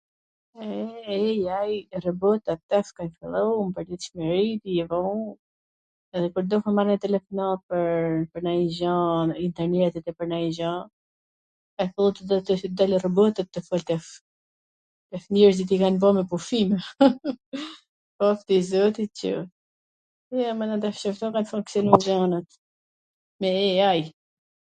e 0.67 0.67
ei 1.17 1.39
ai, 1.61 1.73
robota, 2.05 2.49
ato 2.53 2.77
si 2.87 2.91
kan 2.97 3.09
fillu, 3.17 3.43
pwrditshmwri 3.75 4.47
jan 4.77 4.89
vu 4.93 5.03
edhe 6.19 6.27
kur 6.37 6.45
duhet 6.49 6.65
me 6.69 6.73
marr 6.77 6.89
telefon 7.05 7.41
pwr 8.31 8.41
nanjw 8.47 8.69
gjo, 8.79 8.95
internetit 9.49 10.07
pwr 10.17 10.27
nanjw 10.33 10.49
gjo, 10.57 10.73
ka 11.75 11.83
fillu 11.93 13.03
roboti 13.05 13.41
tu 13.53 13.59
fol 13.69 13.81
tash, 13.91 14.09
tash 15.11 15.27
njerzit 15.37 15.69
i 15.77 15.81
kan 15.85 15.95
bo 16.05 16.09
me 16.19 16.23
pushime, 16.35 16.77
www, 16.87 17.37
po, 18.17 18.25
lavdi 18.31 18.55
zotit 18.73 19.11
qo, 19.23 19.33
jo, 20.41 20.51
mana, 20.63 20.81
tashi 20.87 21.09
kshu 21.19 21.25
kan 21.39 21.49
funksionu 21.55 21.91
xhanat, 22.07 22.49
me 23.45 23.49
ei 23.67 23.79
ai. 23.93 23.97